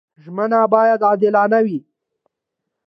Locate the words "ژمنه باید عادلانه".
0.23-1.59